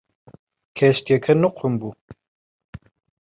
[0.77, 1.91] کەشتیەکە نوقم بوو.